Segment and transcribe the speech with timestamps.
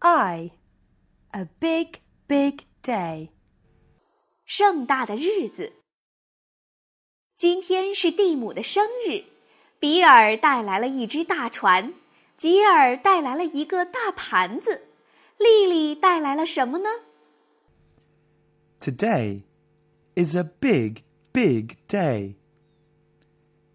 [0.00, 0.52] I.
[1.32, 3.30] A big, big day.
[4.44, 5.72] 盛大的日子。
[7.36, 9.24] 今天是蒂姆的生日，
[9.78, 11.92] 比尔带来了一只大船，
[12.36, 14.88] 吉尔带来了一个大盘子，
[15.38, 16.88] 丽丽带来了什么呢？
[18.80, 19.42] Today
[20.14, 22.36] is a big, big day.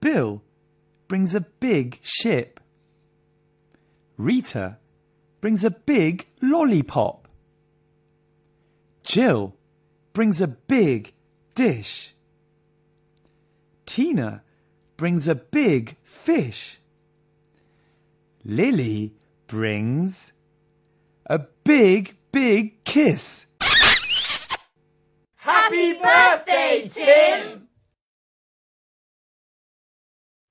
[0.00, 0.40] Bill
[1.08, 2.58] brings a big ship.
[4.18, 4.78] Rita
[5.41, 7.27] brings a big lollipop.
[9.03, 9.55] Jill
[10.13, 11.13] brings a big
[11.55, 12.13] dish.
[13.85, 14.43] Tina
[14.95, 16.79] brings a big fish.
[18.45, 19.13] Lily
[19.47, 20.31] brings
[21.25, 23.47] a big, big kiss.
[25.35, 27.67] Happy birthday, Tim!